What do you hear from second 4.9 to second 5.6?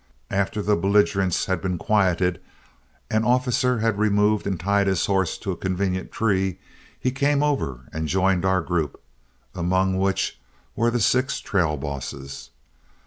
horse to a